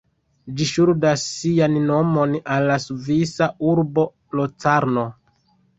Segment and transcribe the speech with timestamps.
[0.59, 5.11] Ĝi ŝuldas sian nomon al la svisa urbo Locarno.